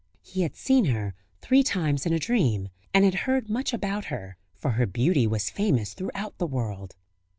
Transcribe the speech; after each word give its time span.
He 0.23 0.41
had 0.41 0.55
seen 0.55 0.85
her 0.85 1.13
three 1.41 1.61
times 1.61 2.07
in 2.07 2.13
a 2.13 2.17
dream, 2.17 2.69
and 2.91 3.05
had 3.05 3.13
heard 3.13 3.51
much 3.51 3.71
about 3.71 4.05
her, 4.05 4.35
for 4.55 4.71
her 4.71 4.87
beauty 4.87 5.27
was 5.27 5.51
famous 5.51 5.93
throughout 5.93 6.39
the 6.39 6.47
world. 6.47 6.95